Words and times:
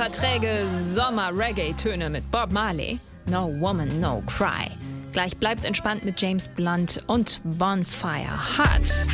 Super 0.00 0.12
träge 0.12 0.66
Sommer-Reggae-Töne 0.94 2.08
mit 2.08 2.30
Bob 2.30 2.52
Marley. 2.52 2.98
No 3.26 3.52
Woman, 3.60 3.98
No 3.98 4.22
Cry. 4.26 4.70
Gleich 5.12 5.36
bleibt's 5.36 5.64
entspannt 5.64 6.06
mit 6.06 6.18
James 6.18 6.48
Blunt 6.48 7.04
und 7.06 7.42
Bonfire 7.44 8.32
Hot. 8.56 9.06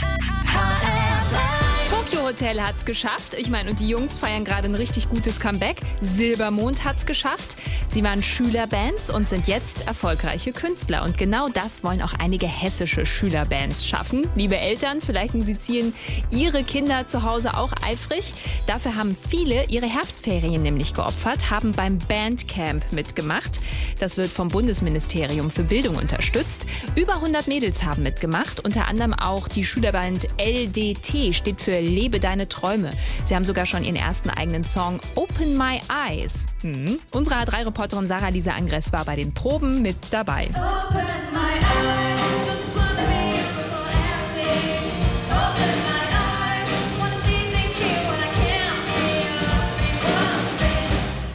Tokyo 1.90 2.26
Hotel 2.26 2.60
hat's 2.60 2.84
geschafft. 2.84 3.34
Ich 3.34 3.50
meine, 3.50 3.70
und 3.70 3.80
die 3.80 3.88
Jungs 3.88 4.16
feiern 4.16 4.44
gerade 4.44 4.68
ein 4.68 4.76
richtig 4.76 5.08
gutes 5.08 5.40
Comeback. 5.40 5.80
Silbermond 6.02 6.84
hat's 6.84 7.04
geschafft. 7.04 7.56
Sie 7.96 8.04
waren 8.04 8.22
Schülerbands 8.22 9.08
und 9.08 9.26
sind 9.26 9.48
jetzt 9.48 9.86
erfolgreiche 9.86 10.52
Künstler. 10.52 11.02
Und 11.02 11.16
genau 11.16 11.48
das 11.48 11.82
wollen 11.82 12.02
auch 12.02 12.12
einige 12.12 12.46
hessische 12.46 13.06
Schülerbands 13.06 13.86
schaffen. 13.86 14.26
Liebe 14.34 14.58
Eltern, 14.58 15.00
vielleicht 15.00 15.32
musizieren 15.32 15.94
Ihre 16.30 16.62
Kinder 16.62 17.06
zu 17.06 17.22
Hause 17.22 17.56
auch 17.56 17.72
eifrig. 17.82 18.34
Dafür 18.66 18.96
haben 18.96 19.16
viele 19.16 19.64
ihre 19.70 19.86
Herbstferien 19.86 20.60
nämlich 20.60 20.92
geopfert, 20.92 21.50
haben 21.50 21.72
beim 21.72 21.96
Bandcamp 21.96 22.84
mitgemacht. 22.92 23.60
Das 23.98 24.18
wird 24.18 24.28
vom 24.28 24.48
Bundesministerium 24.48 25.50
für 25.50 25.62
Bildung 25.62 25.96
unterstützt. 25.96 26.66
Über 26.96 27.14
100 27.14 27.48
Mädels 27.48 27.82
haben 27.82 28.02
mitgemacht, 28.02 28.62
unter 28.62 28.88
anderem 28.88 29.14
auch 29.14 29.48
die 29.48 29.64
Schülerband 29.64 30.26
LDT, 30.36 31.34
steht 31.34 31.62
für 31.62 31.80
Lebe 31.80 32.20
deine 32.20 32.46
Träume. 32.46 32.90
Sie 33.24 33.34
haben 33.34 33.46
sogar 33.46 33.64
schon 33.64 33.84
ihren 33.84 33.96
ersten 33.96 34.28
eigenen 34.28 34.64
Song 34.64 35.00
Open 35.14 35.56
My 35.56 35.80
Eyes. 35.88 36.44
Hm. 36.60 36.98
Unsere 37.10 37.36
A3-Reporterin 37.86 38.06
Sarah 38.06 38.28
Lisa 38.28 38.52
Angres 38.52 38.92
war 38.92 39.04
bei 39.04 39.16
den 39.16 39.32
Proben 39.32 39.82
mit 39.82 39.96
dabei. 40.10 40.48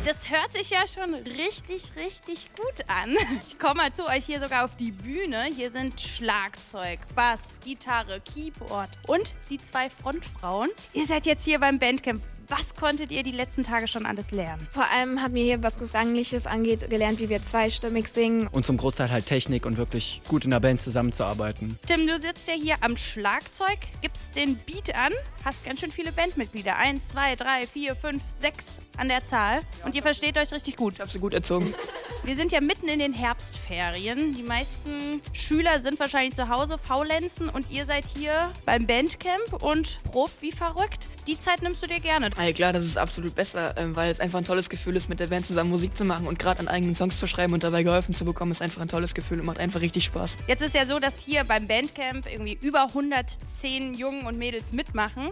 Das 0.03 0.29
hört 0.29 0.51
sich 0.51 0.69
ja 0.69 0.79
schon 0.87 1.13
richtig, 1.13 1.91
richtig 1.95 2.49
gut 2.55 2.85
an. 2.87 3.15
Ich 3.47 3.57
komme 3.57 3.75
mal 3.75 3.93
zu 3.93 4.05
euch 4.07 4.25
hier 4.25 4.41
sogar 4.41 4.65
auf 4.65 4.75
die 4.75 4.91
Bühne. 4.91 5.45
Hier 5.55 5.71
sind 5.71 5.99
Schlagzeug, 5.99 6.99
Bass, 7.15 7.59
Gitarre, 7.63 8.21
Keyboard 8.21 8.89
und 9.07 9.35
die 9.49 9.57
zwei 9.57 9.89
Frontfrauen. 9.89 10.69
Ihr 10.93 11.05
seid 11.05 11.25
jetzt 11.25 11.45
hier 11.45 11.59
beim 11.59 11.79
Bandcamp. 11.79 12.21
Was 12.51 12.75
konntet 12.75 13.13
ihr 13.13 13.23
die 13.23 13.31
letzten 13.31 13.63
Tage 13.63 13.87
schon 13.87 14.05
alles 14.05 14.31
lernen? 14.31 14.67
Vor 14.71 14.83
allem 14.91 15.21
haben 15.21 15.33
wir 15.33 15.41
hier, 15.41 15.63
was 15.63 15.79
Gesangliches 15.79 16.47
angeht, 16.47 16.89
gelernt, 16.89 17.21
wie 17.21 17.29
wir 17.29 17.41
zweistimmig 17.41 18.09
singen. 18.09 18.47
Und 18.47 18.65
zum 18.65 18.75
Großteil 18.75 19.09
halt 19.09 19.25
Technik 19.25 19.65
und 19.65 19.77
wirklich 19.77 20.21
gut 20.27 20.43
in 20.43 20.51
der 20.51 20.59
Band 20.59 20.81
zusammenzuarbeiten. 20.81 21.79
Tim, 21.87 22.05
du 22.05 22.19
sitzt 22.19 22.49
ja 22.49 22.53
hier 22.53 22.75
am 22.81 22.97
Schlagzeug, 22.97 23.77
gibst 24.01 24.35
den 24.35 24.57
Beat 24.57 24.93
an, 24.93 25.13
hast 25.45 25.63
ganz 25.63 25.79
schön 25.79 25.93
viele 25.93 26.11
Bandmitglieder. 26.11 26.75
Eins, 26.75 27.07
zwei, 27.07 27.35
drei, 27.35 27.65
vier, 27.67 27.95
fünf, 27.95 28.21
sechs 28.37 28.79
an 28.97 29.07
der 29.07 29.23
Zahl. 29.23 29.61
Und 29.85 29.95
ihr 29.95 30.01
versteht 30.01 30.37
euch 30.37 30.51
richtig 30.51 30.75
gut. 30.75 30.95
Ich 30.95 30.99
habe 30.99 31.09
sie 31.09 31.19
gut 31.19 31.33
erzogen. 31.33 31.73
Wir 32.23 32.35
sind 32.35 32.51
ja 32.51 32.61
mitten 32.61 32.87
in 32.87 32.99
den 32.99 33.13
Herbstferien. 33.13 34.35
Die 34.35 34.43
meisten 34.43 35.21
Schüler 35.33 35.79
sind 35.79 35.99
wahrscheinlich 35.99 36.35
zu 36.35 36.49
Hause, 36.49 36.77
faulenzen 36.77 37.49
und 37.49 37.71
ihr 37.71 37.87
seid 37.87 38.05
hier 38.15 38.51
beim 38.63 38.85
Bandcamp 38.85 39.63
und 39.63 40.03
probt 40.03 40.39
wie 40.39 40.51
verrückt. 40.51 41.09
Die 41.25 41.35
Zeit 41.37 41.63
nimmst 41.63 41.81
du 41.81 41.87
dir 41.87 41.99
gerne. 41.99 42.29
Ja, 42.37 42.53
klar, 42.53 42.73
das 42.73 42.85
ist 42.85 42.95
absolut 42.95 43.33
besser, 43.33 43.75
ähm, 43.75 43.95
weil 43.95 44.11
es 44.11 44.19
einfach 44.19 44.37
ein 44.37 44.45
tolles 44.45 44.69
Gefühl 44.69 44.95
ist, 44.97 45.09
mit 45.09 45.19
der 45.19 45.27
Band 45.27 45.47
zusammen 45.47 45.71
Musik 45.71 45.97
zu 45.97 46.05
machen 46.05 46.27
und 46.27 46.37
gerade 46.37 46.59
an 46.59 46.67
eigenen 46.67 46.95
Songs 46.95 47.19
zu 47.19 47.25
schreiben 47.25 47.53
und 47.53 47.63
dabei 47.63 47.81
geholfen 47.81 48.13
zu 48.13 48.23
bekommen, 48.23 48.51
ist 48.51 48.61
einfach 48.61 48.81
ein 48.81 48.87
tolles 48.87 49.15
Gefühl 49.15 49.39
und 49.39 49.47
macht 49.47 49.59
einfach 49.59 49.81
richtig 49.81 50.05
Spaß. 50.05 50.37
Jetzt 50.47 50.61
ist 50.61 50.75
ja 50.75 50.85
so, 50.85 50.99
dass 50.99 51.19
hier 51.19 51.43
beim 51.43 51.67
Bandcamp 51.67 52.31
irgendwie 52.31 52.57
über 52.61 52.83
110 52.83 53.95
Jungen 53.95 54.27
und 54.27 54.37
Mädels 54.37 54.73
mitmachen. 54.73 55.31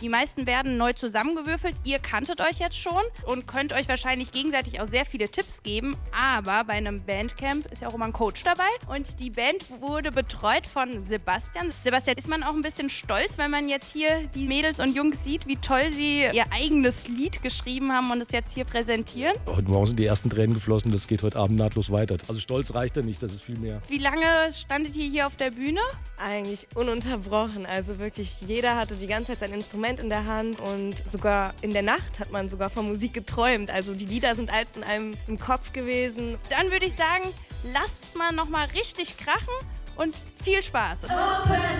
Die 0.00 0.08
meisten 0.08 0.46
werden 0.46 0.78
neu 0.78 0.94
zusammengewürfelt. 0.94 1.74
Ihr 1.84 1.98
kanntet 1.98 2.40
euch 2.40 2.58
jetzt 2.58 2.78
schon 2.78 3.02
und 3.26 3.46
könnt 3.46 3.74
euch 3.74 3.86
wahrscheinlich 3.86 4.32
gegenseitig 4.32 4.80
auch 4.80 4.86
sehr 4.86 5.04
viele 5.04 5.28
Tipps 5.28 5.62
geben. 5.62 5.94
Aber 6.18 6.64
bei 6.64 6.72
einem 6.72 7.04
Bandcamp 7.04 7.70
ist 7.70 7.82
ja 7.82 7.88
auch 7.88 7.94
immer 7.94 8.06
ein 8.06 8.14
Coach 8.14 8.42
dabei. 8.42 8.68
Und 8.88 9.20
die 9.20 9.28
Band 9.28 9.66
wurde 9.80 10.10
betreut 10.10 10.66
von 10.66 11.02
Sebastian. 11.02 11.70
Sebastian, 11.82 12.16
ist 12.16 12.28
man 12.28 12.42
auch 12.42 12.54
ein 12.54 12.62
bisschen 12.62 12.88
stolz, 12.88 13.36
wenn 13.36 13.50
man 13.50 13.68
jetzt 13.68 13.92
hier 13.92 14.08
die 14.34 14.46
Mädels 14.46 14.80
und 14.80 14.96
Jungs 14.96 15.22
sieht, 15.22 15.46
wie 15.46 15.56
toll 15.56 15.92
sie 15.92 16.22
ihr 16.32 16.50
eigenes 16.50 17.06
Lied 17.06 17.42
geschrieben 17.42 17.92
haben 17.92 18.10
und 18.10 18.22
es 18.22 18.32
jetzt 18.32 18.54
hier 18.54 18.64
präsentieren? 18.64 19.34
Heute 19.44 19.68
Morgen 19.68 19.86
sind 19.86 19.98
die 19.98 20.06
ersten 20.06 20.30
Tränen 20.30 20.54
geflossen. 20.54 20.92
Das 20.92 21.08
geht 21.08 21.22
heute 21.22 21.38
Abend 21.38 21.58
nahtlos 21.58 21.92
weiter. 21.92 22.16
Also 22.26 22.40
stolz 22.40 22.72
reicht 22.74 22.96
ja 22.96 23.02
nicht, 23.02 23.22
das 23.22 23.32
ist 23.32 23.42
viel 23.42 23.58
mehr. 23.58 23.82
Wie 23.88 23.98
lange 23.98 24.24
standet 24.58 24.96
ihr 24.96 25.10
hier 25.10 25.26
auf 25.26 25.36
der 25.36 25.50
Bühne? 25.50 25.80
Eigentlich 26.16 26.66
ununterbrochen. 26.74 27.66
Also 27.66 27.98
wirklich 27.98 28.40
jeder 28.46 28.76
hatte 28.76 28.94
die 28.96 29.06
ganze 29.06 29.32
Zeit 29.32 29.40
sein 29.40 29.52
Instrument 29.52 29.89
in 29.98 30.08
der 30.08 30.26
Hand 30.26 30.60
und 30.60 30.94
sogar 31.10 31.54
in 31.62 31.72
der 31.72 31.82
Nacht 31.82 32.20
hat 32.20 32.30
man 32.30 32.48
sogar 32.48 32.70
von 32.70 32.86
Musik 32.86 33.12
geträumt. 33.14 33.70
Also 33.70 33.94
die 33.94 34.06
Lieder 34.06 34.34
sind 34.34 34.52
als 34.52 34.76
in 34.76 34.84
einem 34.84 35.14
im 35.26 35.38
Kopf 35.38 35.72
gewesen. 35.72 36.38
Dann 36.48 36.70
würde 36.70 36.86
ich 36.86 36.94
sagen, 36.94 37.24
lasst 37.72 38.16
mal 38.16 38.32
noch 38.32 38.48
mal 38.48 38.66
richtig 38.66 39.16
krachen 39.16 39.54
und 39.96 40.14
viel 40.44 40.62
Spaß. 40.62 41.04
Open 41.04 41.10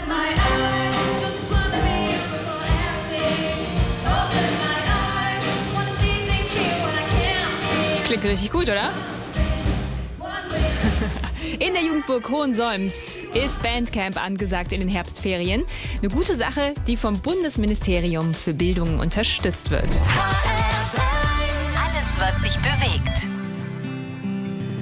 my 0.09 0.31
eyes, 0.35 1.23
just 1.23 1.51
wanna 1.53 1.79
be 1.79 2.11
before 2.33 2.65
everything. 2.89 3.67
Open 4.05 4.51
my 4.59 4.81
eyes, 4.91 5.45
wanna 5.75 5.95
see 6.01 6.27
things 6.27 6.51
here 6.53 6.79
when 6.85 6.95
I 6.95 7.05
can't 7.15 7.61
see. 7.63 8.05
Klingt 8.07 8.25
richtig 8.25 8.51
gut, 8.51 8.69
oder? 8.69 8.91
In 11.59 11.73
der 11.73 11.83
Jugendburg 11.83 12.29
Hohensolms 12.29 12.95
ist 13.35 13.63
Bandcamp 13.63 14.23
angesagt 14.23 14.73
in 14.73 14.81
den 14.81 14.89
Herbstferien. 14.89 15.65
Eine 15.99 16.11
gute 16.11 16.37
Sache, 16.37 16.75
die 16.87 16.97
vom 16.97 17.21
Bundesministerium 17.21 18.35
für 18.35 18.53
Bildung 18.53 18.99
unterstützt 18.99 19.71
wird. 19.71 19.85
Alles, 21.77 22.07
was 22.19 22.43
dich 22.43 22.57
bewegt. 22.57 23.40